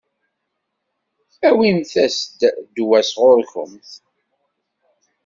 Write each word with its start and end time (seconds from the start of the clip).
Awimt-as-d 1.49 2.39
ddwa 2.73 3.01
sɣur-kemt. 3.09 3.91